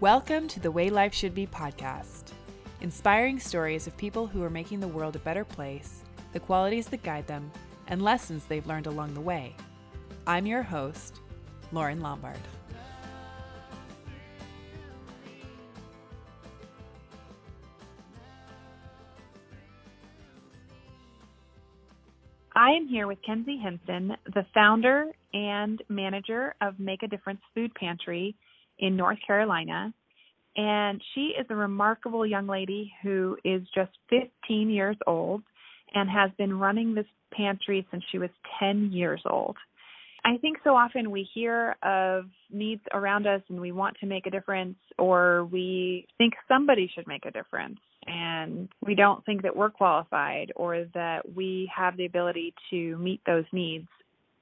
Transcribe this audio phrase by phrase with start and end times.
[0.00, 2.32] Welcome to the Way Life Should Be podcast.
[2.80, 6.00] Inspiring stories of people who are making the world a better place,
[6.32, 7.52] the qualities that guide them,
[7.86, 9.54] and lessons they've learned along the way.
[10.26, 11.20] I'm your host,
[11.70, 12.38] Lauren Lombard.
[22.56, 27.74] I am here with Kenzie Hinson, the founder and manager of Make a Difference Food
[27.74, 28.34] Pantry
[28.80, 29.94] in North Carolina.
[30.56, 35.42] And she is a remarkable young lady who is just 15 years old
[35.94, 39.56] and has been running this pantry since she was 10 years old.
[40.24, 44.26] I think so often we hear of needs around us and we want to make
[44.26, 49.56] a difference, or we think somebody should make a difference, and we don't think that
[49.56, 53.88] we're qualified or that we have the ability to meet those needs.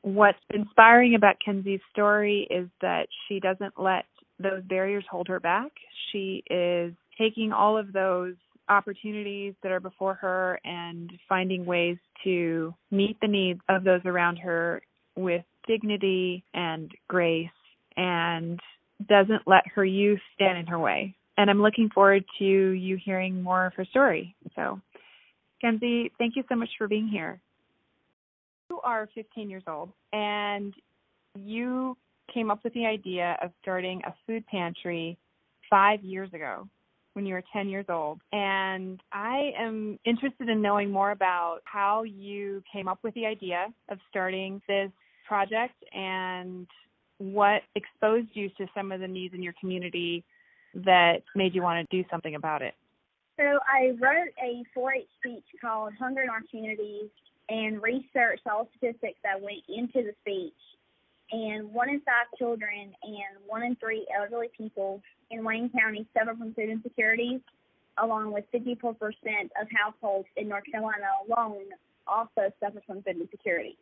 [0.02, 4.04] What's inspiring about Kenzie's story is that she doesn't let
[4.38, 5.72] those barriers hold her back.
[6.12, 8.34] She is taking all of those
[8.68, 14.36] opportunities that are before her and finding ways to meet the needs of those around
[14.36, 14.82] her
[15.16, 17.48] with dignity and grace
[17.96, 18.60] and
[19.08, 21.14] doesn't let her youth stand in her way.
[21.36, 24.34] And I'm looking forward to you hearing more of her story.
[24.56, 24.80] So,
[25.60, 27.40] Kenzie, thank you so much for being here.
[28.70, 30.74] You are 15 years old and
[31.34, 31.96] you
[32.32, 35.18] came up with the idea of starting a food pantry
[35.70, 36.68] five years ago
[37.14, 38.20] when you were 10 years old.
[38.32, 43.66] And I am interested in knowing more about how you came up with the idea
[43.88, 44.90] of starting this
[45.26, 46.66] project and
[47.18, 50.24] what exposed you to some of the needs in your community
[50.74, 52.74] that made you want to do something about it.
[53.36, 57.10] So I wrote a 4-H speech called Hunger in Our Communities
[57.48, 60.54] and researched all statistics that went into the speech.
[61.30, 66.34] And one in five children and one in three elderly people in Wayne County suffer
[66.34, 67.40] from food insecurities,
[67.98, 68.94] along with 54%
[69.60, 71.66] of households in North Carolina alone
[72.06, 73.76] also suffer from food insecurities.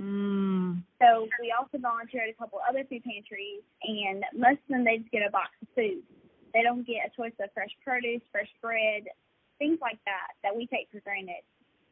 [0.00, 0.82] Mm.
[1.02, 4.98] So we also volunteer at a couple other food pantries, and most of them they
[4.98, 6.02] just get a box of food.
[6.54, 9.04] They don't get a choice of fresh produce, fresh bread,
[9.58, 11.42] things like that that we take for granted.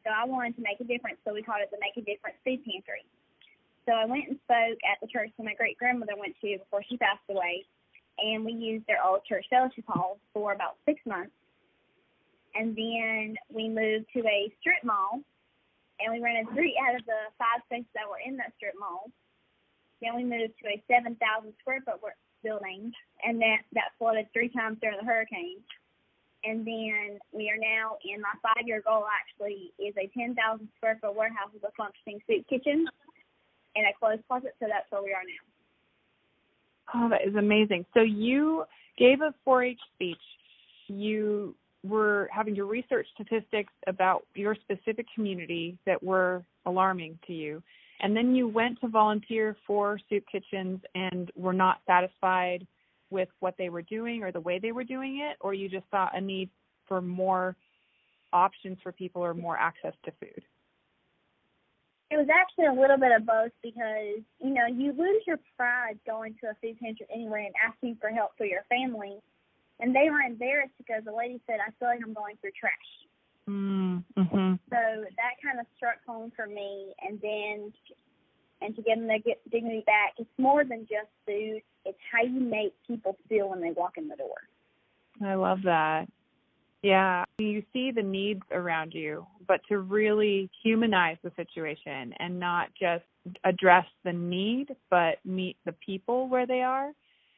[0.03, 2.39] So I wanted to make a difference, so we called it the Make a Difference
[2.47, 3.03] Food Pantry.
[3.87, 6.83] So I went and spoke at the church that my great grandmother went to before
[6.83, 7.63] she passed away,
[8.19, 11.31] and we used their old church fellowship hall for about six months.
[12.53, 15.21] And then we moved to a strip mall
[15.99, 19.09] and we rented three out of the five spaces that were in that strip mall.
[20.01, 21.17] Then we moved to a 7,000
[21.61, 22.01] square foot
[22.43, 22.91] building,
[23.23, 25.57] and that that flooded three times during the hurricane.
[26.43, 30.35] And then we are now in my five year goal actually is a 10,000
[30.77, 32.85] square foot warehouse with a functioning soup kitchen
[33.77, 34.55] and a clothes closet.
[34.59, 37.05] So that's where we are now.
[37.05, 37.85] Oh, that is amazing.
[37.93, 38.65] So you
[38.97, 40.17] gave a 4-H speech.
[40.87, 47.61] You were having to research statistics about your specific community that were alarming to you.
[47.99, 52.65] And then you went to volunteer for soup kitchens and were not satisfied
[53.09, 55.85] with what they were doing or the way they were doing it, or you just
[55.89, 56.49] saw a need
[56.87, 57.55] for more
[58.33, 60.43] options for people or more access to food?
[62.17, 65.99] It was actually a little bit of both because, you know, you lose your pride
[66.07, 69.21] going to a food pantry anyway and asking for help for your family
[69.79, 72.73] and they were embarrassed because the lady said, "I feel like I'm going through trash."
[73.47, 74.53] Mm-hmm.
[74.69, 77.73] So that kind of struck home for me, and then
[78.61, 81.61] and to get them get dignity back, it's more than just food.
[81.85, 84.49] It's how you make people feel when they walk in the door.
[85.23, 86.07] I love that.
[86.83, 92.69] Yeah, you see the needs around you, but to really humanize the situation and not
[92.79, 93.03] just
[93.43, 96.91] address the need, but meet the people where they are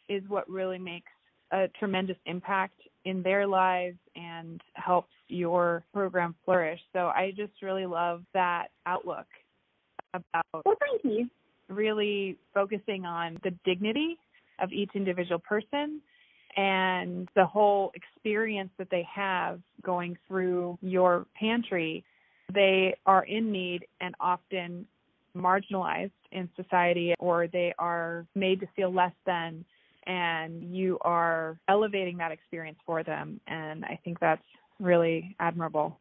[0.10, 1.12] is what really makes
[1.52, 6.80] a tremendous impact in their lives and helps your program flourish.
[6.94, 9.26] So I just really love that outlook
[10.14, 11.30] about well, thank you.
[11.70, 14.18] really focusing on the dignity
[14.60, 16.02] of each individual person
[16.56, 22.04] and the whole experience that they have going through your pantry.
[22.54, 24.86] They are in need and often
[25.36, 29.64] marginalized in society or they are made to feel less than
[30.06, 33.40] and you are elevating that experience for them.
[33.48, 34.42] And I think that's
[34.80, 36.00] really admirable.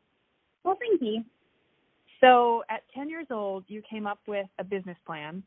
[0.65, 1.25] Well, thank you.
[2.21, 5.43] So at 10 years old, you came up with a business plan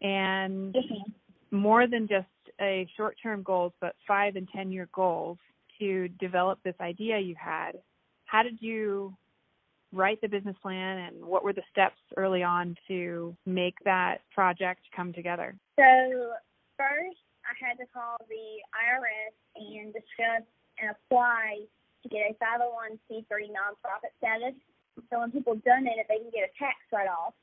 [0.00, 1.56] and mm-hmm.
[1.56, 2.26] more than just
[2.60, 5.38] a short term goals, but five and 10 year goals
[5.78, 7.72] to develop this idea you had.
[8.24, 9.14] How did you
[9.92, 14.80] write the business plan and what were the steps early on to make that project
[14.94, 15.54] come together?
[15.76, 16.32] So,
[16.76, 20.42] first, I had to call the IRS and discuss
[20.80, 21.64] and apply
[22.02, 24.54] to get a 501c3 nonprofit status.
[25.10, 27.34] So when people donate it, they can get a tax write-off.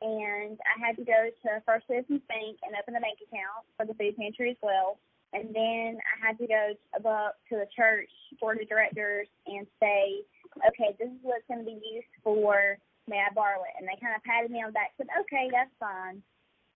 [0.00, 3.84] And I had to go to First Citizens Bank and open a bank account for
[3.84, 4.98] the food pantry as well.
[5.32, 6.72] And then I had to go
[7.04, 8.08] up to the church
[8.40, 10.22] board of directors and say,
[10.66, 12.78] okay, this is what's going to be used for.
[13.08, 13.74] May I borrow it?
[13.78, 16.22] And they kind of patted me on the back, and said, okay, that's fine.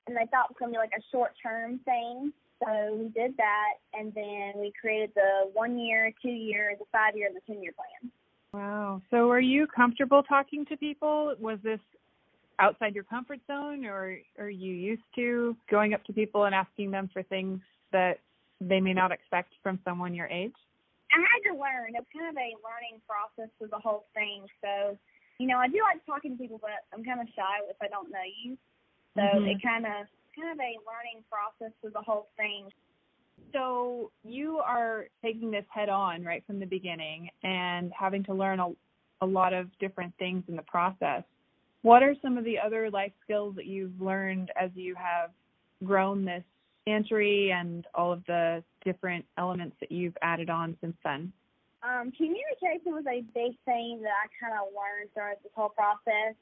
[0.06, 2.32] And they thought it was going to be like a short-term thing.
[2.64, 7.16] So we did that, and then we created the one year, two year, the five
[7.16, 8.10] year, and the ten year plan.
[8.52, 9.02] Wow.
[9.10, 11.34] So are you comfortable talking to people?
[11.40, 11.80] Was this
[12.62, 16.92] outside your comfort zone, or are you used to going up to people and asking
[16.92, 17.60] them for things
[17.90, 18.20] that
[18.60, 20.54] they may not expect from someone your age?
[21.12, 21.92] I had to learn.
[21.98, 24.46] It's kind of a learning process for the whole thing.
[24.62, 24.96] So,
[25.38, 27.88] you know, I do like talking to people, but I'm kind of shy if I
[27.88, 28.56] don't know you.
[29.16, 29.46] So mm-hmm.
[29.48, 30.06] it kind of
[30.38, 32.70] kind of a learning process for the whole thing.
[33.52, 38.60] So you are taking this head on right from the beginning and having to learn
[38.60, 38.70] a,
[39.20, 41.24] a lot of different things in the process.
[41.82, 45.30] What are some of the other life skills that you've learned as you have
[45.84, 46.44] grown this
[46.86, 51.32] pantry and all of the different elements that you've added on since then?
[51.82, 56.38] Um, communication was a big thing that I kind of learned throughout this whole process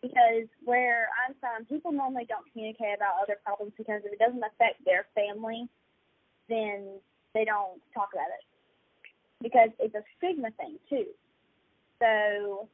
[0.00, 4.38] because where I'm from, people normally don't communicate about other problems because if it doesn't
[4.38, 5.66] affect their family,
[6.48, 7.00] then
[7.34, 8.46] they don't talk about it
[9.42, 11.06] because it's a stigma thing too.
[11.98, 12.68] So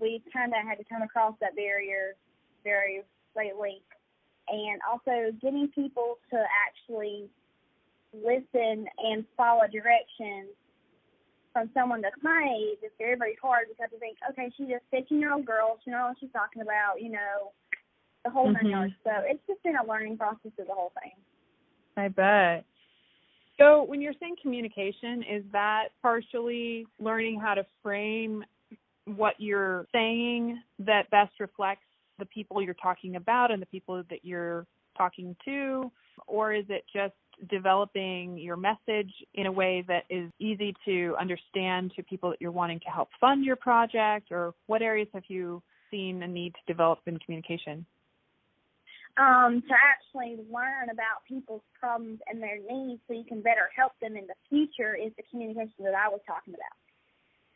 [0.00, 2.14] we kind of had to come across that barrier
[2.64, 3.02] very
[3.36, 3.82] lately,
[4.48, 7.28] and also getting people to actually
[8.12, 10.48] listen and follow directions
[11.52, 14.80] from someone that's my age is very, very hard because I think, okay, she's a
[14.90, 15.78] 15 year old girl.
[15.84, 17.52] She knows what she's talking about, you know,
[18.24, 18.64] the whole mm-hmm.
[18.64, 18.94] nine yards.
[19.04, 21.12] So it's just been a learning process of the whole thing.
[21.96, 22.64] I bet.
[23.58, 28.44] So when you're saying communication, is that partially learning how to frame
[29.16, 31.84] what you're saying that best reflects
[32.18, 34.66] the people you're talking about and the people that you're
[34.96, 35.90] talking to?
[36.26, 37.14] Or is it just
[37.48, 42.50] developing your message in a way that is easy to understand to people that you're
[42.50, 46.72] wanting to help fund your project or what areas have you seen a need to
[46.72, 47.86] develop in communication
[49.18, 53.92] um, to actually learn about people's problems and their needs so you can better help
[54.00, 56.78] them in the future is the communication that I was talking about.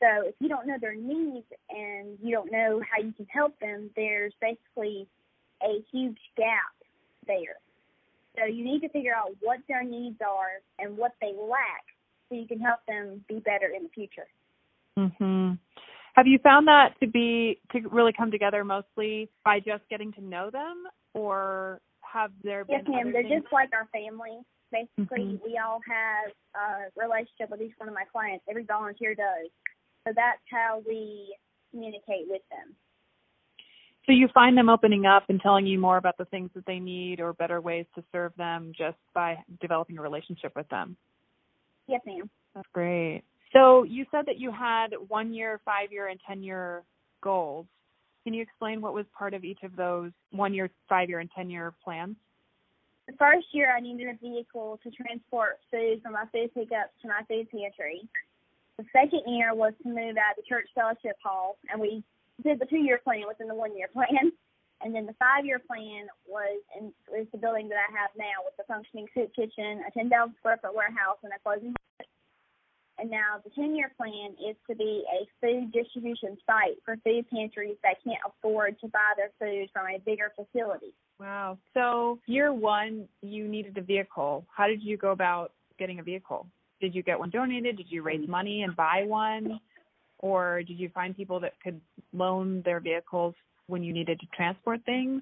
[0.02, 3.58] So if you don't know their needs and you don't know how you can help
[3.60, 5.06] them, there's basically
[5.62, 6.74] a huge gap
[7.28, 7.62] there.
[8.36, 11.84] So you need to figure out what their needs are and what they lack
[12.28, 14.26] so you can help them be better in the future.
[14.98, 15.58] Mhm.
[16.14, 20.20] Have you found that to be to really come together mostly by just getting to
[20.20, 23.12] know them or have there been Yes, ma'am.
[23.12, 23.42] They're things?
[23.42, 24.40] just like our family.
[24.70, 25.44] Basically, mm-hmm.
[25.44, 28.44] we all have a relationship with each one of my clients.
[28.48, 29.50] Every volunteer does.
[30.06, 31.36] So that's how we
[31.70, 32.74] communicate with them.
[34.06, 36.80] So you find them opening up and telling you more about the things that they
[36.80, 40.96] need or better ways to serve them just by developing a relationship with them.
[41.86, 42.28] Yes, ma'am.
[42.54, 43.22] That's great.
[43.52, 46.82] So you said that you had one year, five year, and ten year
[47.22, 47.66] goals.
[48.24, 51.30] Can you explain what was part of each of those one year, five year, and
[51.36, 52.16] ten year plans?
[53.06, 57.08] The first year, I needed a vehicle to transport food from my food pickups to
[57.08, 58.08] my food pantry.
[58.82, 62.02] The second year was to move out of the church fellowship hall, and we
[62.42, 64.32] did the two year plan within the one year plan.
[64.82, 68.42] And then the five year plan was in was the building that I have now
[68.42, 71.74] with the functioning soup kitchen, a ten thousand square foot warehouse and a clothing
[72.98, 77.26] and now the 10 year plan is to be a food distribution site for food
[77.30, 80.94] pantries that can't afford to buy their food from a bigger facility.
[81.18, 81.58] Wow.
[81.74, 84.46] So, year one, you needed a vehicle.
[84.54, 86.46] How did you go about getting a vehicle?
[86.82, 87.78] Did you get one donated?
[87.78, 89.58] Did you raise money and buy one?
[90.22, 91.80] or did you find people that could
[92.12, 93.34] loan their vehicles
[93.66, 95.20] when you needed to transport things?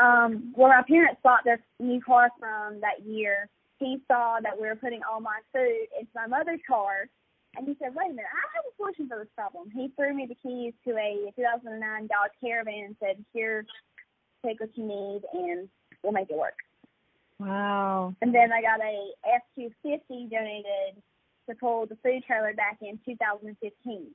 [0.00, 3.48] Um, well, our parents bought their new car from that year.
[3.78, 7.06] He saw that we were putting all my food into my mother's car,
[7.56, 10.14] and he said, "Wait a minute, I have a solution for this problem." He threw
[10.14, 13.64] me the keys to a 2009 Dodge Caravan and said, "Here,
[14.44, 15.68] take what you need, and
[16.02, 16.56] we'll make it work."
[17.38, 18.14] Wow.
[18.22, 19.10] And then I got a
[19.58, 21.02] F250 donated
[21.48, 24.06] to pull the food trailer back in 2015.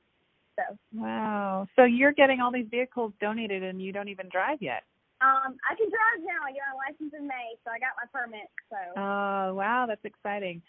[0.56, 0.76] So.
[0.94, 1.66] Wow.
[1.76, 4.82] So you're getting all these vehicles donated and you don't even drive yet.
[5.22, 6.46] Um, I can drive now.
[6.46, 8.48] I get my license in May, so I got my permit.
[8.70, 9.00] So.
[9.00, 10.62] Oh wow, that's exciting.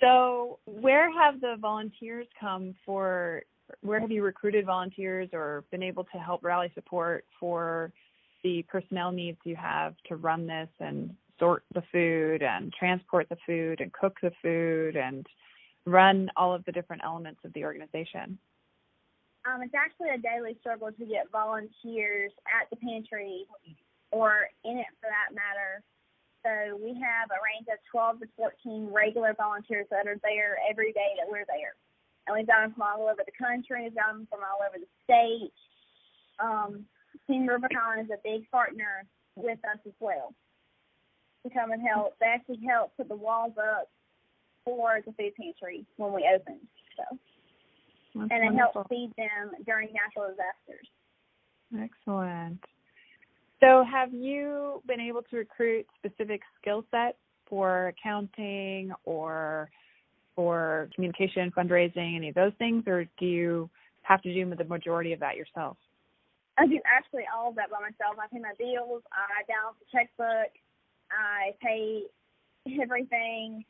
[0.00, 3.42] So where have the volunteers come for?
[3.82, 7.92] Where have you recruited volunteers or been able to help rally support for
[8.42, 13.38] the personnel needs you have to run this and sort the food and transport the
[13.44, 15.26] food and cook the food and
[15.86, 18.38] run all of the different elements of the organization?
[19.48, 23.46] Um, it's actually a daily struggle to get volunteers at the pantry
[24.12, 25.82] or in it for that matter.
[26.44, 30.92] So we have a range of 12 to 14 regular volunteers that are there every
[30.92, 31.74] day that we're there.
[32.26, 34.76] And we've got them from all over the country, we've got them from all over
[34.76, 35.56] the state.
[36.38, 36.84] Um,
[37.26, 39.04] Team Rubicon is a big partner
[39.36, 40.34] with us as well
[41.44, 42.18] to come and help.
[42.20, 43.88] They actually help put the walls up
[44.64, 46.66] for the food pantry when we opened.
[46.96, 47.18] So
[48.14, 48.72] That's and it wonderful.
[48.74, 50.86] helps feed them during natural disasters.
[51.78, 52.62] Excellent.
[53.60, 59.68] So, have you been able to recruit specific skill sets for accounting or
[60.34, 63.68] for communication, fundraising, any of those things, or do you
[64.02, 65.76] have to do the majority of that yourself?
[66.56, 68.16] I do actually all of that by myself.
[68.18, 70.52] I pay my bills, I balance the checkbook,
[71.12, 72.02] I pay
[72.80, 73.64] everything.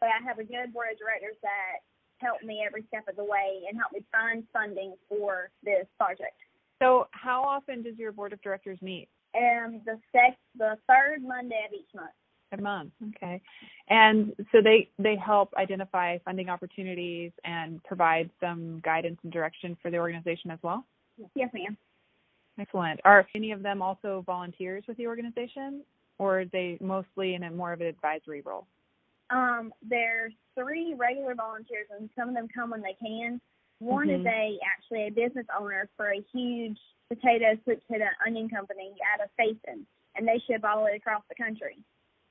[0.00, 1.82] But I have a good board of directors that
[2.18, 6.34] help me every step of the way and help me find funding for this project.
[6.80, 9.08] So, how often does your board of directors meet?
[9.34, 12.10] And the sec the third Monday of each month.
[12.52, 12.92] A month.
[13.16, 13.40] Okay.
[13.88, 19.90] And so they they help identify funding opportunities and provide some guidance and direction for
[19.90, 20.84] the organization as well.
[21.34, 21.76] Yes, ma'am.
[22.58, 23.00] Excellent.
[23.04, 25.82] Are any of them also volunteers with the organization,
[26.22, 28.66] or are they mostly in a more of an advisory role?
[29.30, 33.40] Um, there's three regular volunteers, and some of them come when they can.
[33.80, 34.20] One Mhm.
[34.20, 39.20] is a actually a business owner for a huge potato, sweet potato, onion company out
[39.20, 41.82] of Faison, and they ship all the way across the country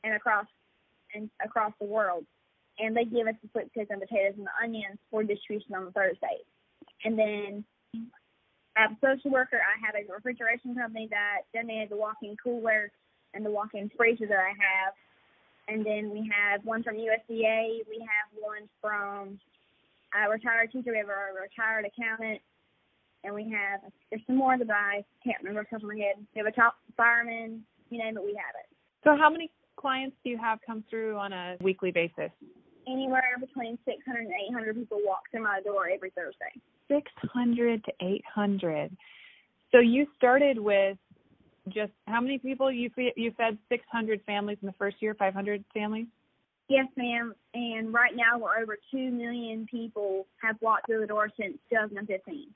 [0.05, 0.47] and across
[1.13, 2.25] and across the world.
[2.79, 5.83] And they give us the sweet potatoes and potatoes and the onions for distribution on
[5.83, 6.45] the Thursdays.
[7.03, 7.65] And then
[8.77, 9.59] I'm a social worker.
[9.61, 12.89] I have a refrigeration company that donated the walk-in cooler
[13.33, 14.93] and the walk-in freezer that I have
[15.71, 17.87] and then we have one from USDA.
[17.87, 19.39] We have one from
[20.13, 20.91] a retired teacher.
[20.91, 22.41] We have a retired accountant,
[23.23, 25.95] and we have there's some more that I can't remember off the top of my
[25.95, 26.25] head.
[26.35, 27.63] We have a top fireman.
[27.89, 28.67] You name it, we have it.
[29.03, 32.31] So, how many clients do you have come through on a weekly basis?
[32.87, 36.51] Anywhere between 600 and 800 people walk through my door every Thursday.
[36.89, 38.95] 600 to 800.
[39.71, 40.97] So, you started with
[41.69, 45.63] just how many people you fe- you fed 600 families in the first year, 500
[45.73, 46.07] families?
[46.67, 47.35] Yes, ma'am.
[47.53, 52.47] And right now we're over two million people have walked through the door since 2015.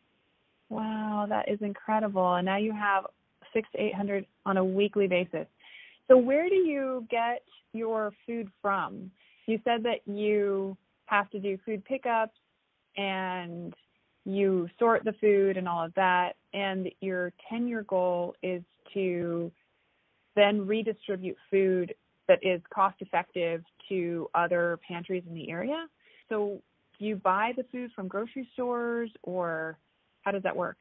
[0.69, 2.35] Wow, that is incredible.
[2.35, 3.05] And now you have
[3.53, 5.47] six to eight hundred on a weekly basis.
[6.07, 7.43] So where do you get
[7.74, 9.12] your food from?
[9.47, 12.38] You said that you have to do food pickups
[12.97, 13.74] and
[14.25, 18.63] you sort the food and all of that and your 10 year goal is
[18.94, 19.51] to
[20.36, 21.94] then redistribute food
[22.27, 25.88] that is cost effective to other pantries in the area.
[26.30, 26.62] So
[27.00, 29.77] do you buy the food from grocery stores or
[30.24, 30.77] how does that work?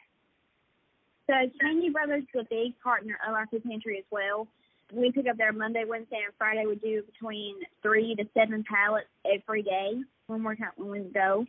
[1.27, 4.47] So Candy Brothers is a big partner of our food pantry as well.
[4.93, 6.67] We pick up there Monday, Wednesday, and Friday.
[6.67, 9.93] We do between three to seven pallets every day
[10.27, 11.47] when we're when we go.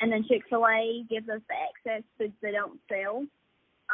[0.00, 3.24] And then Chick Fil A gives us the excess foods they don't sell.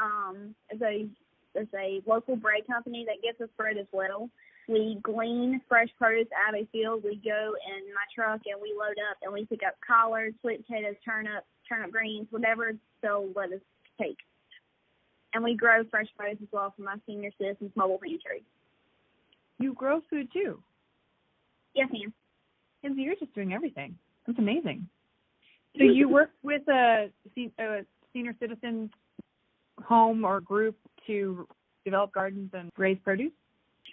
[0.01, 1.09] Um, there's
[1.55, 4.29] there's a local bread company that gets us bread as well.
[4.69, 7.03] We glean fresh produce out of a field.
[7.05, 10.67] We go in my truck and we load up and we pick up collards, sweet
[10.67, 13.61] potatoes, turnips, turnip greens, whatever they'll let us
[14.01, 14.19] take
[15.35, 18.45] and we grow fresh produce as well for my senior citizens mobile pantry.
[19.59, 20.63] You grow food too.
[21.75, 22.13] Yes, ma'am.
[22.85, 23.97] And so you're just doing everything.
[24.27, 24.89] That's amazing.
[25.79, 27.81] So you work with a, a uh,
[28.13, 28.91] senior citizen
[29.85, 30.77] home or group
[31.07, 31.47] to
[31.85, 33.33] develop gardens and raise produce?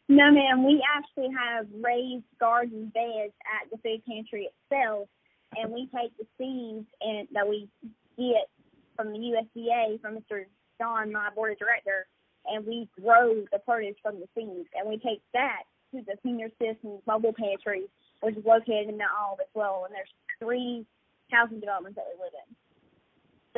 [0.07, 0.65] No, ma'am.
[0.65, 5.07] We actually have raised garden beds at the food pantry itself,
[5.55, 7.69] and we take the seeds and that we
[8.17, 8.49] get
[8.95, 10.45] from the USDA from Mr.
[10.79, 12.07] John, my board of director,
[12.45, 16.49] and we grow the produce from the seeds, and we take that to the senior
[16.59, 17.85] citizens mobile pantry,
[18.21, 19.85] which is located in Mount Olive as well.
[19.85, 20.09] And there's
[20.39, 20.85] three
[21.31, 22.55] housing developments that we live in.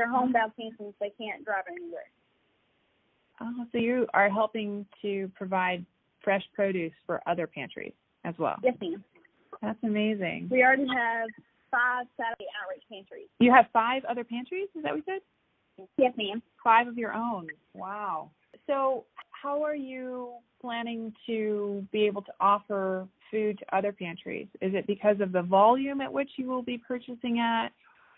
[0.02, 2.10] They're homebound pensions; they can't drive anywhere.
[3.40, 5.86] Oh, so you are helping to provide
[6.24, 7.94] fresh produce for other pantries
[8.26, 8.56] as well.
[8.64, 9.04] Yes, ma'am.
[9.62, 10.48] That's amazing.
[10.50, 11.30] We already have
[11.70, 13.28] five Saturday outreach pantries.
[13.40, 15.20] You have five other pantries, is that what you
[15.78, 15.88] said?
[15.98, 16.42] Yes, ma'am.
[16.64, 17.48] Five of your own.
[17.76, 18.32] Wow.
[18.66, 24.48] So, how are you planning to be able to offer food to other pantries?
[24.62, 27.70] Is it because of the volume at which you will be purchasing at,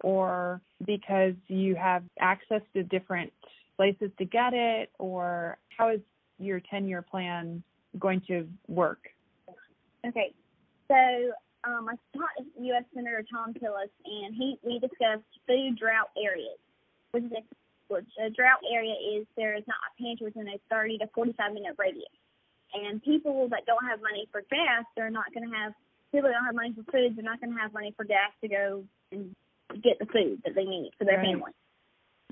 [0.02, 3.32] or because you have access to different
[3.78, 6.00] places to get it, or how is
[6.40, 7.64] your 10 year plan
[8.00, 9.00] going to work?
[10.06, 10.34] Okay,
[10.88, 10.96] so
[11.64, 12.84] um, I talked U.S.
[12.94, 16.60] Senator Thom Tillis, and he we discussed food drought areas,
[17.12, 17.44] which is a,
[17.88, 21.54] which a drought area is there is not a pantry within a 30 to 45
[21.54, 22.12] minute radius,
[22.74, 25.74] and people that don't have money for gas, they're not going to have
[26.12, 28.32] people that don't have money for food, they're not going to have money for gas
[28.42, 29.34] to go and
[29.82, 31.28] get the food that they need for their Right.
[31.28, 31.52] family.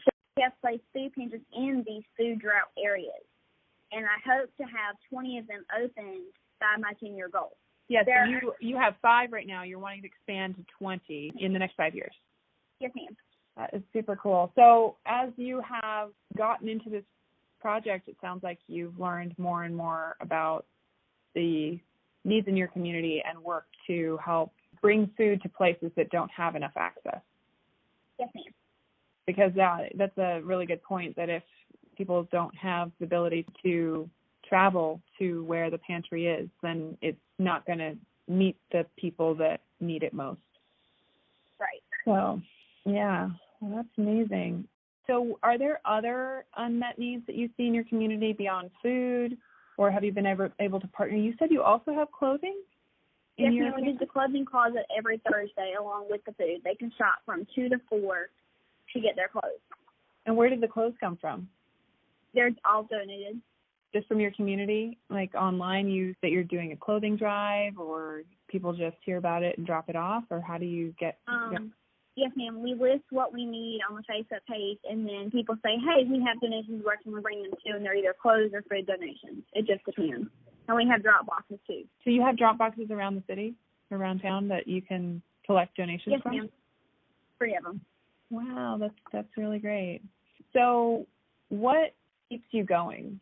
[0.04, 3.24] So we have placed food pantries in these food drought areas,
[3.92, 7.58] and I hope to have 20 of them opened by my 10 year goal.
[7.88, 9.64] Yes, There- you you have five right now.
[9.64, 12.16] You're wanting to expand to 20 in the next five years.
[12.80, 13.16] Yes, ma'am.
[13.58, 14.52] That is super cool.
[14.56, 17.04] So as you have gotten into this
[17.60, 20.66] project, it sounds like you've learned more and more about
[21.34, 21.80] the
[22.24, 26.56] needs in your community and work to help bring food to places that don't have
[26.56, 27.22] enough access.
[28.22, 28.54] Yes, ma'am.
[29.26, 31.44] Because that that's a really good point that if
[31.98, 34.10] people don't have the ability to
[34.48, 37.96] travel to where the pantry is, then it's not going to
[38.28, 40.40] meet the people that need it most.
[41.60, 41.82] Right.
[42.06, 42.42] So,
[42.86, 44.68] yeah, well, that's amazing.
[45.08, 49.38] So, are there other unmet needs that you see in your community beyond food,
[49.78, 51.18] or have you been ever able to partner?
[51.18, 52.56] You said you also have clothing.
[53.38, 53.98] Yes, your ma'am.
[54.00, 56.62] The clothing closet every Thursday along with the food.
[56.64, 58.30] They can shop from two to four
[58.94, 59.62] to get their clothes.
[60.26, 61.50] and where did the clothes come from?
[62.34, 63.42] They're all donated.
[63.94, 68.72] Just from your community, like online, you that you're doing a clothing drive, or people
[68.72, 71.18] just hear about it and drop it off, or how do you get?
[71.28, 71.74] Um,
[72.16, 72.62] yes, ma'am.
[72.64, 76.24] We list what we need on the Facebook page, and then people say, "Hey, we
[76.24, 76.86] have donations.
[76.86, 79.44] Where can we bring them to?" And they're either clothes or food donations.
[79.54, 80.30] It just depends.
[80.68, 81.84] And we have drop boxes too.
[82.04, 83.56] So you have drop boxes around the city,
[83.92, 86.38] around town that you can collect donations Yes, from.
[86.38, 86.50] ma'am.
[87.38, 87.82] Three of them.
[88.30, 90.02] Wow, that's that's really great.
[90.54, 91.06] So,
[91.50, 91.94] what
[92.30, 93.20] keeps you going?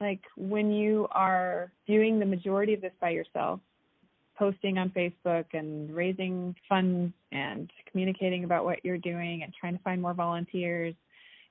[0.00, 3.60] Like when you are doing the majority of this by yourself,
[4.36, 9.82] posting on Facebook and raising funds and communicating about what you're doing and trying to
[9.84, 10.94] find more volunteers.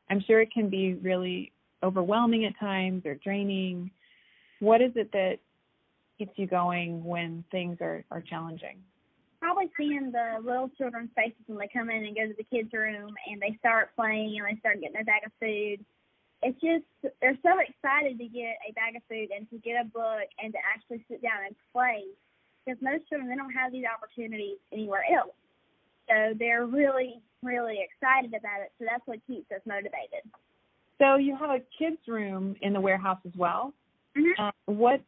[0.10, 1.54] I'm sure it can be really
[1.84, 3.90] overwhelming at times or draining.
[4.62, 5.38] What is it that
[6.20, 8.78] keeps you going when things are are challenging?
[9.42, 12.70] Probably seeing the little children's faces when they come in and go to the kids'
[12.72, 15.84] room and they start playing and they start getting their bag of food.
[16.44, 16.86] It's just
[17.22, 20.54] they're so excited to get a bag of food and to get a book and
[20.54, 22.06] to actually sit down and play.
[22.62, 25.34] Because most children they don't have these opportunities anywhere else.
[26.06, 28.70] So they're really, really excited about it.
[28.78, 30.22] So that's what keeps us motivated.
[31.02, 33.74] So you have a kids room in the warehouse as well.
[34.18, 34.42] Mm-hmm.
[34.42, 35.02] Uh, what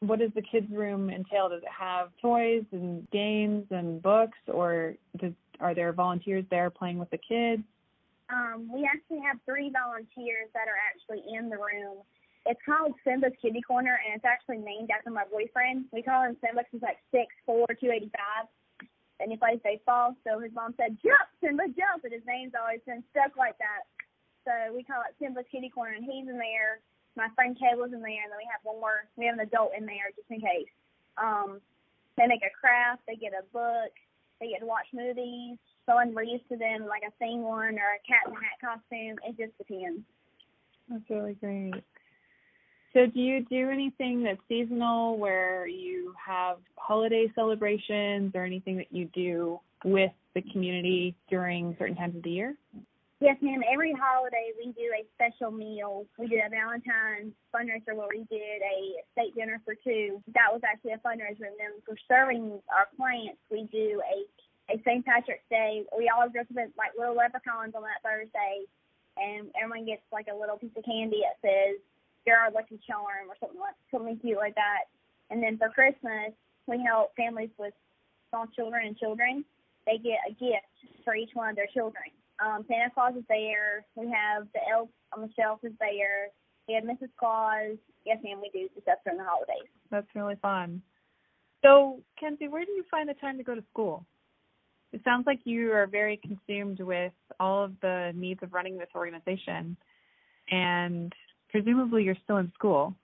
[0.00, 1.48] what does the kids room entail?
[1.48, 6.98] Does it have toys and games and books, or does are there volunteers there playing
[6.98, 7.62] with the kids?
[8.32, 12.00] Um, we actually have three volunteers that are actually in the room.
[12.46, 15.86] It's called Simba's Kitty Corner, and it's actually named after my boyfriend.
[15.92, 18.48] We call him Simba he's like six four, two eighty five,
[19.20, 20.16] and he plays baseball.
[20.24, 23.88] So his mom said, "Jump, Simba, jump!" and his name's always been stuck like that.
[24.44, 26.84] So we call it Simba's Kitty Corner, and he's in there.
[27.16, 29.06] My friend Kayla's in there, and then we have one more.
[29.16, 30.70] We have an adult in there just in case.
[31.16, 31.60] Um,
[32.16, 33.02] they make a craft.
[33.06, 33.92] They get a book.
[34.40, 35.58] They get to watch movies.
[35.86, 39.18] Someone reads to them like a thing one or a cat in the hat costume.
[39.22, 40.02] It just depends.
[40.88, 41.84] That's really great.
[42.92, 48.92] So do you do anything that's seasonal where you have holiday celebrations or anything that
[48.92, 52.54] you do with the community during certain times of the year?
[53.20, 53.62] Yes, ma'am.
[53.70, 56.04] Every holiday we do a special meal.
[56.18, 60.20] We did a Valentine's fundraiser where we did a steak dinner for two.
[60.34, 61.46] That was actually a fundraiser.
[61.46, 64.26] And then for serving our clients, we do a
[64.72, 65.04] a St.
[65.04, 65.84] Patrick's Day.
[65.96, 68.64] We always dress up like little leprechauns on that Thursday,
[69.16, 71.76] and everyone gets like a little piece of candy that says
[72.26, 74.88] "You're our lucky charm" or something like something cute like that.
[75.30, 76.32] And then for Christmas,
[76.66, 77.74] we help families with
[78.30, 79.44] small children and children.
[79.86, 80.72] They get a gift
[81.04, 82.08] for each one of their children.
[82.40, 83.84] Um, Santa Claus is there.
[83.94, 86.28] We have the elf on the shelf is there.
[86.68, 87.10] We have Mrs.
[87.18, 87.76] Claus.
[88.04, 89.68] Yes, ma'am, we do stuff during the holidays.
[89.90, 90.82] That's really fun.
[91.62, 94.04] So, Kenzie, where do you find the time to go to school?
[94.92, 98.88] It sounds like you are very consumed with all of the needs of running this
[98.94, 99.76] organization,
[100.50, 101.12] and
[101.50, 102.94] presumably you're still in school.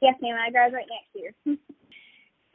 [0.00, 1.56] Yes, ma'am, I graduate next year.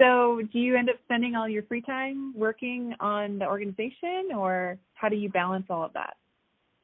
[0.02, 4.80] So, do you end up spending all your free time working on the organization, or
[4.96, 6.18] how do you balance all of that?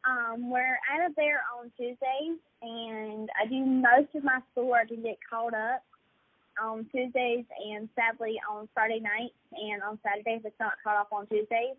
[0.08, 5.04] um, we're out of there on Tuesdays, and I do most of my schoolwork and
[5.04, 5.84] get caught up
[6.62, 11.28] on Tuesdays and sadly on Friday nights and on Saturdays it's not caught up on
[11.28, 11.78] Tuesdays.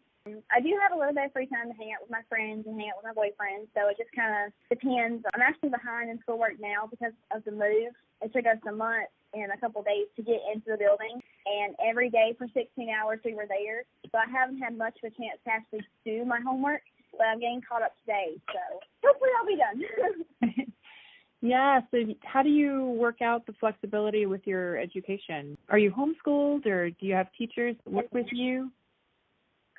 [0.52, 2.66] I do have a little bit of free time to hang out with my friends
[2.66, 5.24] and hang out with my boyfriend, so it just kind of depends.
[5.34, 7.96] I'm actually behind in schoolwork now because of the move.
[8.20, 11.74] It took us a month and a couple days to get into the building, and
[11.84, 13.84] every day for 16 hours we were there.
[14.10, 17.40] So I haven't had much of a chance to actually do my homework, but I'm
[17.40, 18.36] getting caught up today.
[18.52, 20.66] So hopefully I'll be done.
[21.40, 21.80] yeah.
[21.90, 25.56] So how do you work out the flexibility with your education?
[25.68, 28.70] Are you homeschooled or do you have teachers that work with you?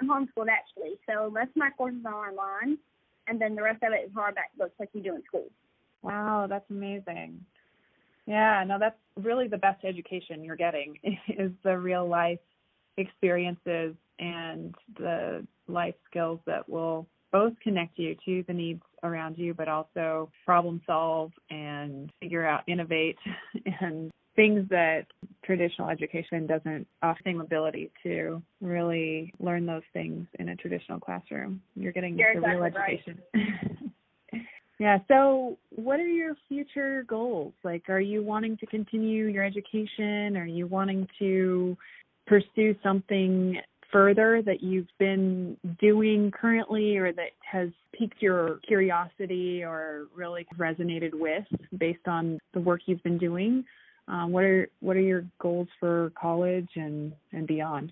[0.01, 0.99] I'm homeschooled actually.
[1.09, 2.77] So most of my courses are online,
[3.27, 5.47] and then the rest of it is hardback books like you do in school.
[6.01, 7.45] Wow, that's amazing.
[8.29, 12.39] Yeah, no, that's really the best education you're getting is the real life
[12.97, 19.55] experiences and the life skills that will both connect you to the needs around you,
[19.55, 23.17] but also problem solve and figure out, innovate,
[23.81, 25.05] and things that
[25.43, 31.61] traditional education doesn't offer the ability to really learn those things in a traditional classroom.
[31.75, 33.19] You're getting You're the exactly real education.
[33.33, 33.77] Right.
[34.79, 34.99] yeah.
[35.09, 37.53] So, what are your future goals?
[37.63, 40.37] Like, are you wanting to continue your education?
[40.37, 41.77] Are you wanting to
[42.25, 43.57] pursue something
[43.91, 51.11] further that you've been doing currently or that has piqued your curiosity or really resonated
[51.13, 51.45] with
[51.77, 53.65] based on the work you've been doing?
[54.07, 57.91] Um, what are what are your goals for college and and beyond?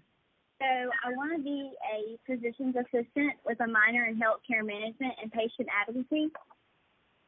[0.60, 5.32] So I want to be a physician's assistant with a minor in healthcare management and
[5.32, 6.32] patient advocacy.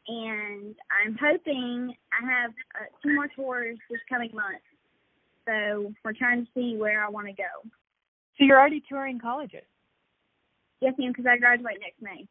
[0.10, 4.64] And I'm hoping I have uh, two more tours this coming month.
[5.46, 7.70] So we're trying to see where I want to go.
[8.38, 9.66] So you're already touring colleges?
[10.82, 12.26] Yes, ma'am, because I graduate next May.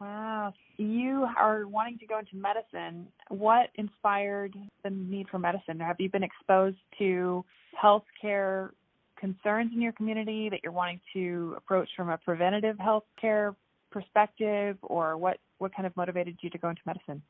[0.00, 0.54] Wow.
[0.78, 3.08] You are wanting to go into medicine.
[3.28, 5.78] What inspired the need for medicine?
[5.80, 7.44] Have you been exposed to
[7.82, 8.70] healthcare
[9.18, 13.54] concerns in your community that you're wanting to approach from a preventative healthcare
[13.96, 17.22] perspective or what what kind of motivated you to go into medicine?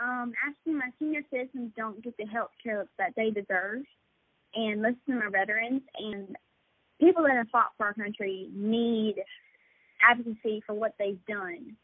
[0.00, 3.82] Um, actually my senior citizens don't get the health care that they deserve
[4.54, 6.36] and most of them are veterans and
[6.98, 9.16] people that have fought for our country need
[10.02, 11.76] advocacy for what they've done.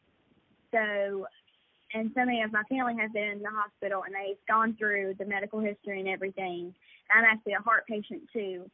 [0.73, 1.27] So,
[1.93, 5.15] and so many of my family has been in the hospital and they've gone through
[5.19, 6.75] the medical history and everything.
[7.15, 8.71] I'm actually a heart patient too,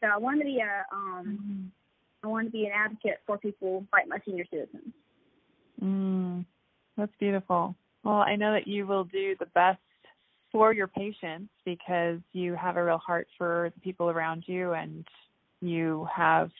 [0.00, 1.66] so I want to be a um, mm-hmm.
[2.22, 4.92] I want to be an advocate for people like my senior citizens.
[5.82, 6.44] Mm,
[6.96, 7.74] that's beautiful.
[8.04, 9.78] Well, I know that you will do the best
[10.52, 15.06] for your patients because you have a real heart for the people around you and
[15.60, 16.50] you have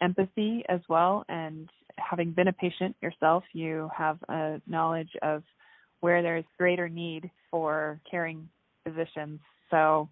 [0.00, 5.42] empathy as well and having been a patient yourself you have a knowledge of
[6.00, 8.48] where there's greater need for caring
[8.84, 10.08] physicians so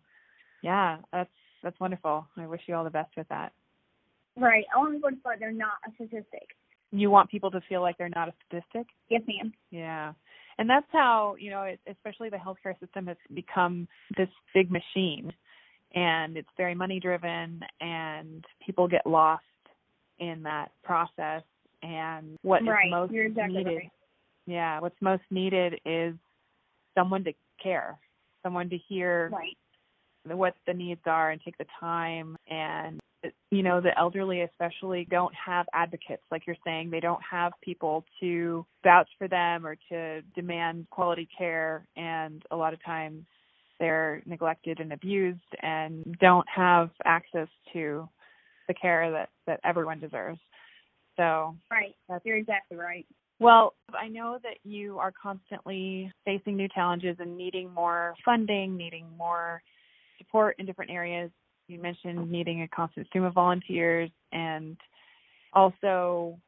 [0.62, 1.30] yeah that's
[1.62, 3.52] that's wonderful i wish you all the best with that
[4.36, 6.48] right i want to like they're not a statistic
[6.90, 10.12] you want people to feel like they're not a statistic yes ma'am yeah
[10.58, 15.32] and that's how you know especially the healthcare system has become this big machine
[15.94, 19.42] and it's very money driven and people get lost
[20.18, 21.42] in that process
[21.82, 22.86] and what right.
[22.86, 23.90] is most exactly needed right.
[24.46, 26.14] yeah what's most needed is
[26.96, 27.98] someone to care
[28.42, 30.36] someone to hear right.
[30.36, 33.00] what the needs are and take the time and
[33.50, 38.04] you know the elderly especially don't have advocates like you're saying they don't have people
[38.20, 43.24] to vouch for them or to demand quality care and a lot of times
[43.80, 48.08] they're neglected and abused and don't have access to
[48.68, 50.38] the care that that everyone deserves.
[51.16, 53.06] So right, you're exactly right.
[53.40, 59.06] Well, I know that you are constantly facing new challenges and needing more funding, needing
[59.18, 59.60] more
[60.18, 61.30] support in different areas.
[61.68, 64.76] You mentioned needing a constant stream of volunteers and
[65.52, 66.38] also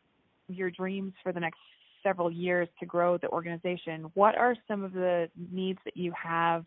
[0.48, 1.58] your dreams for the next
[2.02, 4.10] several years to grow the organization.
[4.14, 6.64] What are some of the needs that you have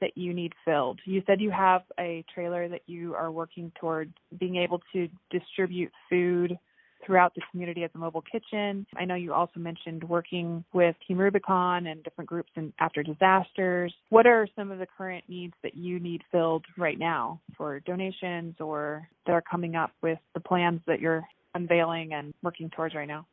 [0.00, 1.00] that you need filled.
[1.04, 5.90] You said you have a trailer that you are working toward being able to distribute
[6.10, 6.58] food
[7.06, 8.84] throughout the community as a mobile kitchen.
[8.96, 13.94] I know you also mentioned working with Team Rubicon and different groups in, after disasters.
[14.10, 18.56] What are some of the current needs that you need filled right now for donations
[18.60, 23.08] or that are coming up with the plans that you're unveiling and working towards right
[23.08, 23.26] now?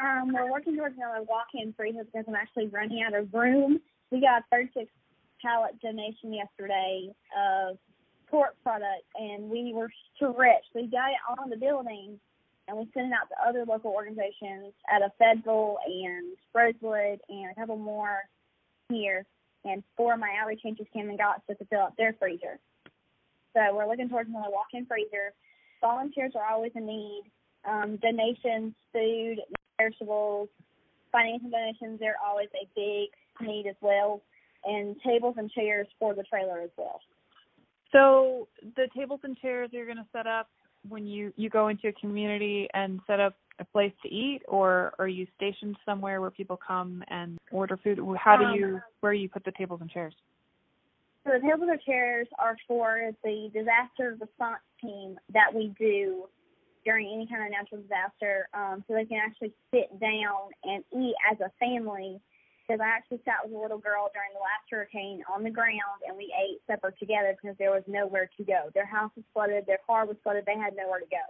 [0.00, 3.80] Um, we're working towards another walk-in freezer because I'm actually running out of room.
[4.10, 4.90] We got a 36
[5.42, 7.78] pallet donation yesterday of
[8.28, 10.68] pork products, and we were stretched.
[10.74, 12.18] We got it on the building,
[12.68, 17.50] and we sent it out to other local organizations out of Federal and Rosewood and
[17.50, 18.20] a couple more
[18.88, 19.24] here.
[19.64, 22.58] And four of my outreach agents came and got stuff to fill up their freezer.
[23.54, 25.32] So we're looking towards another walk-in freezer.
[25.80, 27.24] Volunteers are always in need.
[27.68, 29.38] Um, donations, food,
[29.76, 30.48] perishables,
[31.10, 33.10] financial donations, they're always a big
[33.46, 34.22] need as well
[34.66, 37.00] and tables and chairs for the trailer as well.
[37.92, 40.48] So the tables and chairs you're going to set up
[40.88, 44.92] when you you go into a community and set up a place to eat, or
[44.98, 47.98] are you stationed somewhere where people come and order food?
[48.18, 50.14] How do you where do you put the tables and chairs?
[51.24, 56.28] So the tables and chairs are for the disaster response team that we do
[56.84, 61.14] during any kind of natural disaster, um, so they can actually sit down and eat
[61.30, 62.20] as a family
[62.66, 66.02] because I actually sat with a little girl during the last hurricane on the ground
[66.02, 68.74] and we ate supper together because there was nowhere to go.
[68.74, 71.22] Their house was flooded, their car was flooded, they had nowhere to go.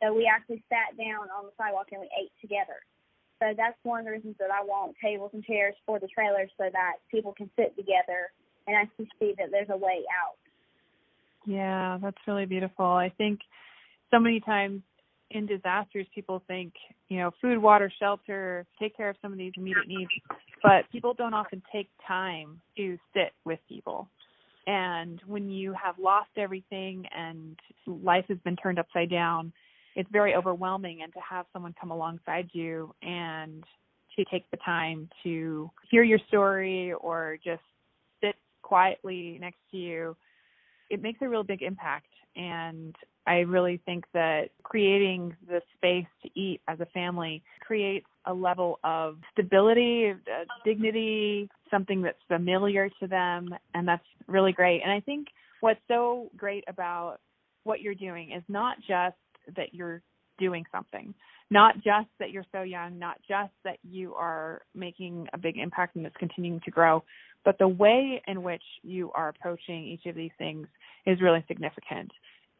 [0.00, 2.80] So we actually sat down on the sidewalk and we ate together.
[3.38, 6.50] So that's one of the reasons that I want tables and chairs for the trailers
[6.56, 8.32] so that people can sit together
[8.66, 10.40] and actually see that there's a way out.
[11.44, 12.86] Yeah, that's really beautiful.
[12.86, 13.40] I think
[14.10, 14.82] so many times
[15.32, 16.72] in disasters people think,
[17.08, 20.10] you know, food, water, shelter, take care of some of these immediate needs,
[20.62, 24.08] but people don't often take time to sit with people.
[24.66, 29.52] And when you have lost everything and life has been turned upside down,
[29.96, 33.64] it's very overwhelming and to have someone come alongside you and
[34.16, 37.62] to take the time to hear your story or just
[38.22, 40.16] sit quietly next to you,
[40.90, 42.06] it makes a real big impact.
[42.36, 42.94] And
[43.26, 48.80] I really think that creating the space to eat as a family creates a level
[48.84, 54.82] of stability, uh, dignity, something that's familiar to them, and that's really great.
[54.82, 55.28] And I think
[55.60, 57.18] what's so great about
[57.64, 59.16] what you're doing is not just
[59.56, 60.02] that you're
[60.38, 61.14] doing something,
[61.50, 65.94] not just that you're so young, not just that you are making a big impact
[65.94, 67.04] and it's continuing to grow,
[67.44, 70.66] but the way in which you are approaching each of these things
[71.06, 72.10] is really significant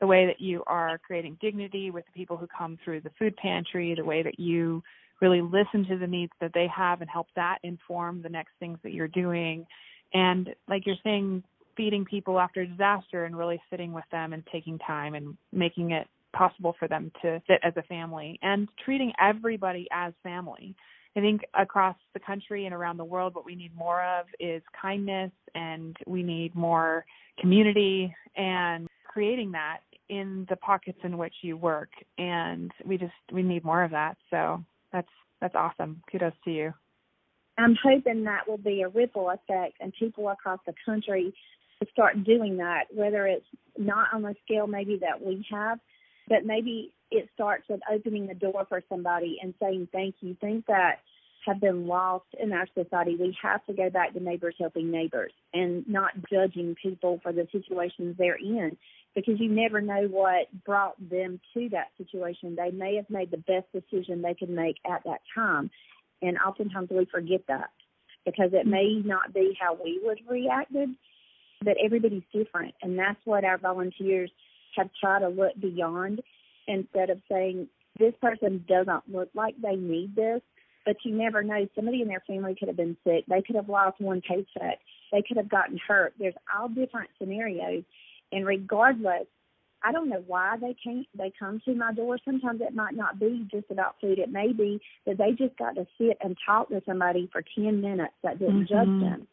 [0.02, 3.36] the way that you are creating dignity with the people who come through the food
[3.36, 4.82] pantry, the way that you
[5.20, 8.76] really listen to the needs that they have and help that inform the next things
[8.82, 9.64] that you're doing.
[10.12, 11.44] And like you're saying,
[11.76, 16.08] feeding people after disaster and really sitting with them and taking time and making it
[16.36, 20.74] possible for them to sit as a family and treating everybody as family.
[21.16, 24.62] I think across the country and around the world, what we need more of is
[24.80, 27.04] kindness and we need more
[27.38, 29.78] community and creating that
[30.12, 34.18] in the pockets in which you work and we just we need more of that.
[34.28, 35.08] So that's
[35.40, 36.02] that's awesome.
[36.12, 36.74] Kudos to you.
[37.56, 41.34] I'm hoping that will be a ripple effect and people across the country
[41.90, 43.46] start doing that whether it's
[43.76, 45.80] not on the scale maybe that we have
[46.28, 50.36] but maybe it starts with opening the door for somebody and saying thank you.
[50.40, 51.00] Things that
[51.44, 55.32] have been lost in our society we have to go back to neighbors helping neighbors
[55.54, 58.76] and not judging people for the situations they're in
[59.14, 62.56] because you never know what brought them to that situation.
[62.56, 65.70] They may have made the best decision they could make at that time.
[66.22, 67.70] And oftentimes we forget that
[68.24, 69.08] because it may mm-hmm.
[69.08, 70.90] not be how we would have reacted,
[71.62, 72.74] but everybody's different.
[72.82, 74.30] And that's what our volunteers
[74.76, 76.22] have tried to look beyond
[76.66, 80.40] instead of saying, this person doesn't look like they need this,
[80.86, 81.68] but you never know.
[81.74, 83.24] Somebody in their family could have been sick.
[83.28, 84.78] They could have lost one paycheck.
[85.10, 86.14] They could have gotten hurt.
[86.18, 87.84] There's all different scenarios.
[88.32, 89.26] And regardless,
[89.84, 92.18] I don't know why they can't they come to my door.
[92.24, 94.18] Sometimes it might not be just about food.
[94.18, 97.80] It may be that they just got to sit and talk to somebody for ten
[97.80, 98.74] minutes that didn't mm-hmm.
[98.74, 99.28] judge them.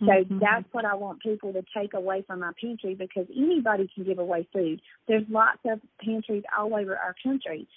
[0.00, 0.38] So mm-hmm.
[0.40, 4.18] that's what I want people to take away from my pantry because anybody can give
[4.18, 4.80] away food.
[5.06, 7.68] There's lots of pantries all over our country.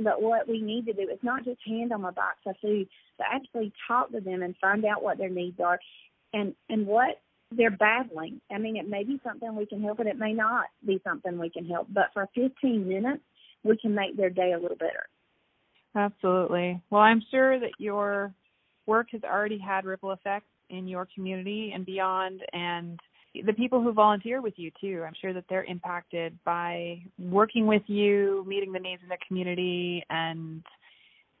[0.00, 2.88] But what we need to do is not just hand them a box of food,
[3.16, 5.78] but actually talk to them and find out what their needs are
[6.32, 8.40] and and what they're battling.
[8.50, 11.38] I mean, it may be something we can help, and it may not be something
[11.38, 11.88] we can help.
[11.92, 13.22] But for 15 minutes,
[13.64, 15.06] we can make their day a little better.
[15.94, 16.80] Absolutely.
[16.90, 18.32] Well, I'm sure that your
[18.86, 23.00] work has already had ripple effects in your community and beyond, and
[23.46, 25.02] the people who volunteer with you too.
[25.06, 30.04] I'm sure that they're impacted by working with you, meeting the needs in their community,
[30.10, 30.62] and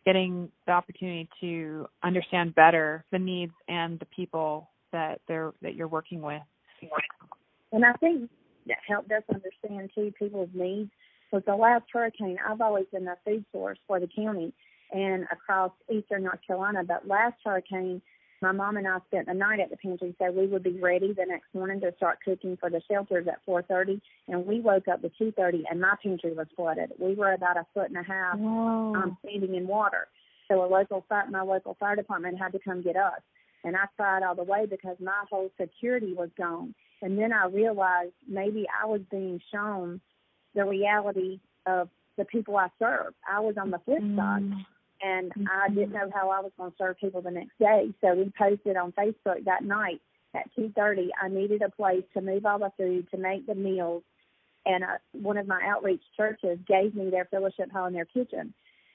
[0.06, 5.88] getting the opportunity to understand better the needs and the people that they're that you're
[5.88, 6.42] working with.
[7.72, 8.30] And I think
[8.66, 10.90] that helped us understand too people's needs.
[11.32, 14.52] Was the last hurricane, I've always been a food source for the county
[14.92, 16.82] and across eastern North Carolina.
[16.84, 18.00] But last hurricane,
[18.40, 21.12] my mom and I spent the night at the pantry, so we would be ready
[21.12, 24.00] the next morning to start cooking for the shelters at 4:30.
[24.28, 26.92] And we woke up at 2:30, and my pantry was flooded.
[26.98, 30.08] We were about a foot and a half um, standing in water.
[30.46, 33.20] So a local fire, my local fire department had to come get us.
[33.64, 36.74] And I cried all the way because my whole security was gone.
[37.02, 40.00] And then I realized maybe I was being shown
[40.54, 43.14] the reality of the people I serve.
[43.30, 44.16] I was on the flip mm.
[44.16, 44.64] side
[45.02, 45.44] and mm-hmm.
[45.48, 47.92] I didn't know how I was going to serve people the next day.
[48.00, 50.00] So we posted on Facebook that night
[50.34, 51.08] at 2:30.
[51.20, 54.02] I needed a place to move all the food, to make the meals,
[54.66, 58.52] and uh, one of my outreach churches gave me their fellowship hall and their kitchen.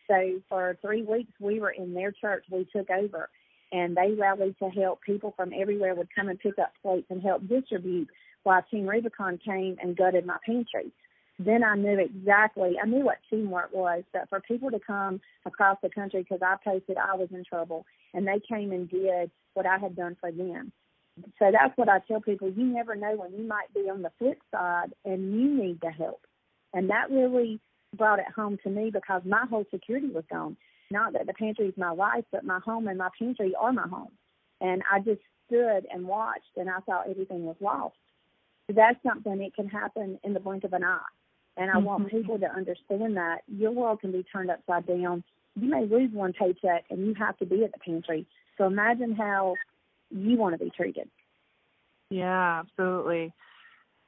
[0.07, 2.45] So for three weeks, we were in their church.
[2.51, 3.29] We took over,
[3.73, 5.01] and they rallied to help.
[5.01, 8.07] People from everywhere would come and pick up plates and help distribute,
[8.43, 10.93] while Team Rubicon came and gutted my pantry.
[11.39, 15.77] Then I knew exactly, I knew what teamwork was, but for people to come across
[15.83, 19.65] the country because I posted I was in trouble, and they came and did what
[19.65, 20.71] I had done for them
[21.39, 22.49] so that's what I tell people.
[22.49, 25.91] You never know when you might be on the flip side and you need the
[25.91, 26.21] help.
[26.73, 27.59] And that really
[27.95, 30.57] brought it home to me because my whole security was gone.
[30.93, 33.87] Not that the pantry is my life, but my home and my pantry are my
[33.87, 34.11] home.
[34.61, 37.95] And I just stood and watched and I thought everything was lost.
[38.69, 40.99] That's something that can happen in the blink of an eye.
[41.57, 41.85] And I mm-hmm.
[41.85, 45.23] want people to understand that your world can be turned upside down.
[45.59, 48.27] You may lose one paycheck and you have to be at the pantry.
[48.59, 49.55] So imagine how
[50.11, 51.09] you want to be treated.
[52.11, 53.33] Yeah, absolutely.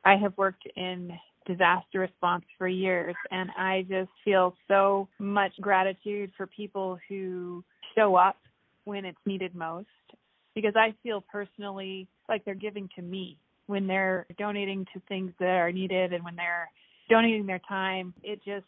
[0.04, 6.32] I have worked in disaster response for years and I just feel so much gratitude
[6.36, 7.64] for people who
[7.96, 8.38] show up
[8.86, 9.88] when it's needed most
[10.54, 15.48] because I feel personally like they're giving to me when they're donating to things that
[15.48, 16.70] are needed and when they're
[17.10, 18.14] donating their time.
[18.24, 18.66] It just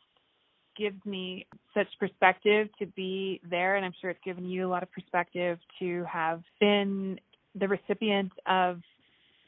[0.78, 4.84] gives me such perspective to be there and I'm sure it's given you a lot
[4.84, 7.20] of perspective to have been
[7.56, 8.82] the recipient of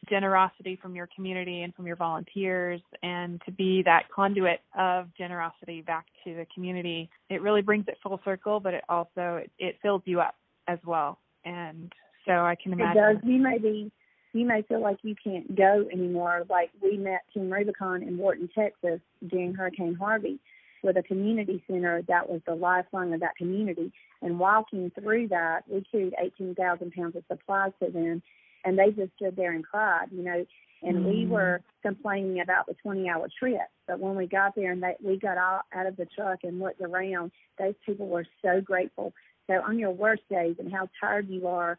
[0.08, 5.82] generosity from your community and from your volunteers and to be that conduit of generosity
[5.82, 10.02] back to the community it really brings it full circle but it also it, fills
[10.06, 10.36] you up
[10.68, 11.20] as well.
[11.44, 11.92] And
[12.26, 13.24] so i can imagine it does.
[13.24, 13.92] You may be
[14.32, 16.46] you may feel like you can't go anymore.
[16.50, 20.40] Like we met team rubicon in wharton texas during hurricane harvey
[20.84, 23.92] with a community center that was the lifeline of that community.
[24.22, 28.22] And walking through that, we carried 18,000 pounds of supplies to them,
[28.66, 30.46] and they just stood there and cried, you know.
[30.82, 31.10] And mm.
[31.10, 35.18] we were complaining about the 20-hour trip, but when we got there and they, we
[35.18, 39.14] got out, out of the truck and looked around, those people were so grateful.
[39.48, 41.78] So on your worst days and how tired you are,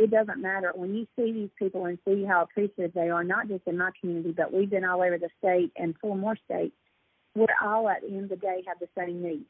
[0.00, 3.46] it doesn't matter when you see these people and see how appreciative they are, not
[3.46, 6.74] just in my community, but we've been all over the state and four more states
[7.34, 9.44] we're all at the end of the day have the same needs.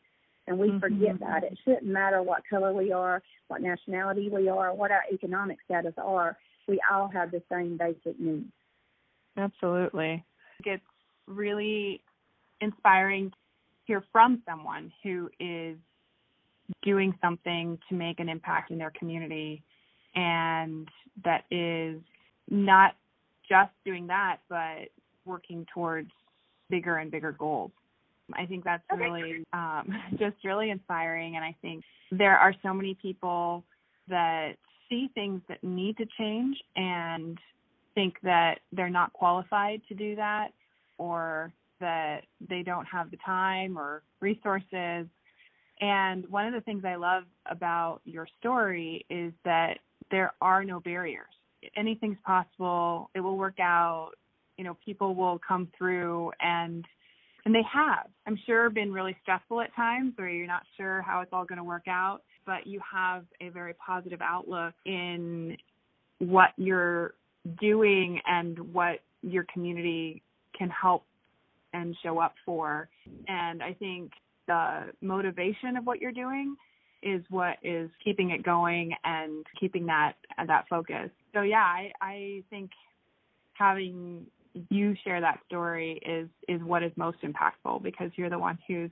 [0.47, 0.81] And we mm-hmm.
[0.81, 1.45] forget that.
[1.45, 5.95] It shouldn't matter what color we are, what nationality we are, what our economic status
[5.97, 6.37] are.
[6.69, 8.53] We all have the same basic needs.
[9.37, 10.25] Absolutely.
[10.65, 10.83] It's
[11.27, 12.03] really
[12.61, 13.37] inspiring to
[13.87, 15.77] hear from someone who is
[16.83, 19.63] doing something to make an impact in their community
[20.15, 20.89] and
[21.25, 22.01] that is
[22.49, 22.95] not
[23.49, 24.89] just doing that but
[25.25, 26.11] working towards
[26.69, 27.73] bigger and bigger goals.
[28.35, 29.03] I think that's okay.
[29.03, 31.37] really um, just really inspiring.
[31.37, 33.65] And I think there are so many people
[34.09, 34.53] that
[34.91, 37.39] see things that need to change and
[37.95, 40.49] think that they're not qualified to do that
[40.99, 45.07] or that they don't have the time or resources.
[45.81, 49.79] And one of the things I love about your story is that
[50.11, 51.25] there are no barriers.
[51.77, 53.09] Anything's possible.
[53.15, 54.11] It will work out
[54.61, 56.85] you know people will come through and
[57.47, 61.23] and they have i'm sure been really stressful at times where you're not sure how
[61.23, 65.57] it's all going to work out but you have a very positive outlook in
[66.19, 67.15] what you're
[67.61, 70.21] doing and what your community
[70.59, 71.05] can help
[71.73, 72.89] and show up for.
[73.29, 74.11] And i think
[74.49, 76.57] the motivation of what you're doing
[77.05, 81.09] is what is keeping it going and keeping that that focus.
[81.33, 82.71] So yeah i i think
[83.53, 84.27] having
[84.71, 88.91] you share that story is is what is most impactful because you're the one who's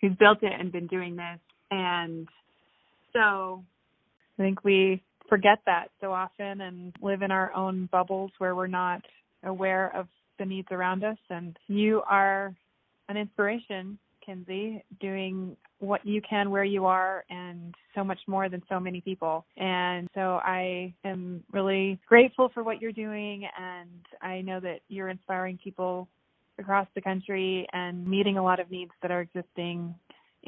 [0.00, 1.38] who's built it and been doing this.
[1.70, 2.26] And
[3.12, 3.62] so
[4.38, 8.66] I think we forget that so often and live in our own bubbles where we're
[8.66, 9.02] not
[9.44, 10.06] aware of
[10.38, 12.54] the needs around us and you are
[13.08, 18.62] an inspiration Kenzie, doing what you can where you are and so much more than
[18.68, 19.46] so many people.
[19.56, 23.88] And so I am really grateful for what you're doing and
[24.20, 26.08] I know that you're inspiring people
[26.58, 29.94] across the country and meeting a lot of needs that are existing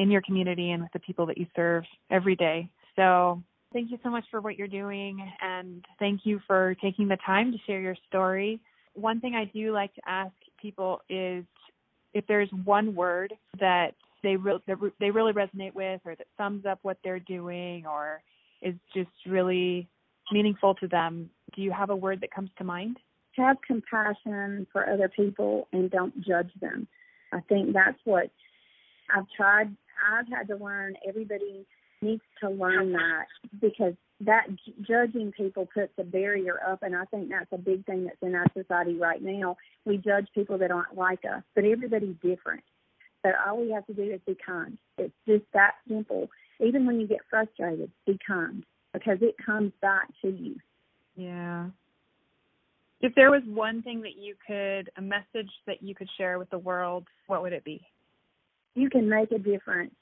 [0.00, 2.70] in your community and with the people that you serve every day.
[2.96, 7.18] So thank you so much for what you're doing and thank you for taking the
[7.24, 8.60] time to share your story.
[8.94, 11.44] One thing I do like to ask people is
[12.14, 13.90] if there's one word that
[14.22, 14.62] they re-
[14.98, 18.22] they really resonate with or that sums up what they're doing or
[18.62, 19.86] is just really
[20.32, 22.96] meaningful to them, do you have a word that comes to mind?
[23.36, 26.88] Have compassion for other people and don't judge them.
[27.32, 28.30] I think that's what
[29.14, 29.74] I've tried.
[30.12, 30.94] I've had to learn.
[31.06, 31.66] Everybody
[32.02, 33.26] needs to learn that
[33.60, 34.46] because that
[34.86, 38.34] judging people puts a barrier up, and I think that's a big thing that's in
[38.34, 39.56] our society right now.
[39.84, 42.62] We judge people that aren't like us, but everybody's different.
[43.22, 44.78] So all we have to do is be kind.
[44.98, 46.28] It's just that simple.
[46.58, 50.56] Even when you get frustrated, be kind because it comes back to you.
[51.16, 51.66] Yeah.
[53.00, 56.50] If there was one thing that you could, a message that you could share with
[56.50, 57.80] the world, what would it be?
[58.74, 59.92] You can make a difference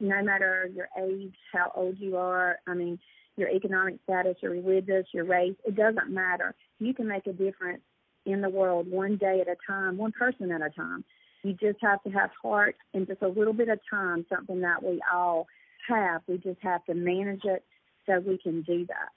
[0.00, 2.58] no matter your age, how old you are.
[2.66, 2.98] I mean,
[3.36, 6.54] your economic status, your religious, your race, it doesn't matter.
[6.78, 7.82] You can make a difference
[8.26, 11.04] in the world one day at a time, one person at a time.
[11.42, 14.82] You just have to have heart and just a little bit of time, something that
[14.82, 15.46] we all
[15.88, 16.22] have.
[16.28, 17.64] We just have to manage it
[18.06, 19.08] so we can do that.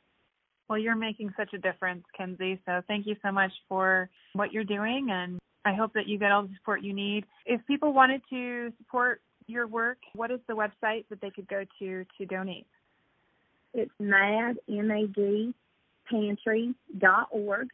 [0.67, 2.59] Well, you're making such a difference, Kenzie.
[2.65, 5.09] So thank you so much for what you're doing.
[5.11, 7.25] And I hope that you get all the support you need.
[7.45, 11.65] If people wanted to support your work, what is the website that they could go
[11.79, 12.67] to to donate?
[13.73, 15.53] It's MAD, M-A-D,
[16.09, 17.69] pantry.org.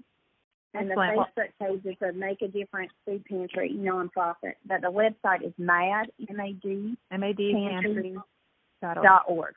[0.73, 1.19] And the Excellent.
[1.37, 4.53] Facebook page is a Make a Difference Food Pantry nonprofit.
[4.65, 8.15] But the website is MAD, M-A-D, MAD Pantry.
[8.81, 9.53] dot org.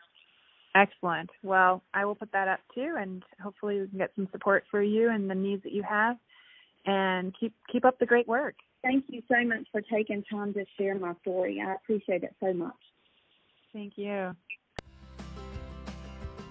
[0.75, 1.31] Excellent.
[1.45, 4.83] Well, I will put that up too, and hopefully we can get some support for
[4.83, 6.17] you and the needs that you have.
[6.87, 8.55] And keep keep up the great work.
[8.83, 11.63] Thank you so much for taking time to share my story.
[11.67, 12.75] I appreciate it so much.
[13.73, 14.37] Thank you.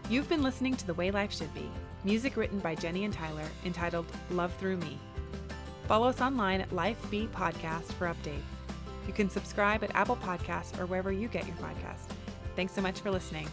[0.09, 1.69] You've been listening to The Way Life Should Be,
[2.03, 4.97] music written by Jenny and Tyler, entitled Love Through Me.
[5.87, 8.41] Follow us online at Life Be Podcast for updates.
[9.07, 12.11] You can subscribe at Apple Podcasts or wherever you get your podcast.
[12.55, 13.47] Thanks so much for listening.